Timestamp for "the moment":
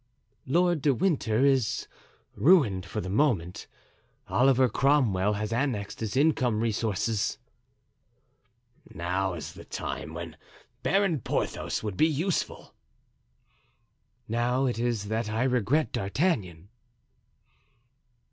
3.01-3.67